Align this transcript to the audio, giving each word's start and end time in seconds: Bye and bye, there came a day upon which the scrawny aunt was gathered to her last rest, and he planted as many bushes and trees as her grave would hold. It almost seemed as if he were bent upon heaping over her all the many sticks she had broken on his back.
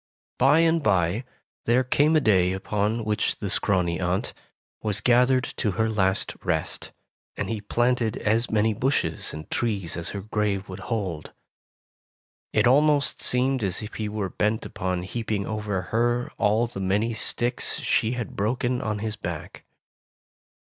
Bye 0.39 0.61
and 0.61 0.81
bye, 0.81 1.25
there 1.65 1.83
came 1.83 2.15
a 2.15 2.19
day 2.19 2.53
upon 2.53 3.05
which 3.05 3.35
the 3.37 3.51
scrawny 3.51 3.99
aunt 4.01 4.33
was 4.81 4.99
gathered 4.99 5.43
to 5.57 5.73
her 5.73 5.87
last 5.87 6.33
rest, 6.43 6.91
and 7.37 7.51
he 7.51 7.61
planted 7.61 8.17
as 8.17 8.49
many 8.49 8.73
bushes 8.73 9.31
and 9.31 9.47
trees 9.51 9.95
as 9.95 10.09
her 10.09 10.21
grave 10.21 10.67
would 10.67 10.79
hold. 10.89 11.33
It 12.51 12.65
almost 12.65 13.21
seemed 13.21 13.63
as 13.63 13.83
if 13.83 13.93
he 13.93 14.09
were 14.09 14.29
bent 14.29 14.65
upon 14.65 15.03
heaping 15.03 15.45
over 15.45 15.79
her 15.93 16.31
all 16.39 16.65
the 16.65 16.79
many 16.81 17.13
sticks 17.13 17.79
she 17.81 18.13
had 18.13 18.35
broken 18.35 18.81
on 18.81 18.97
his 19.05 19.15
back. 19.15 19.65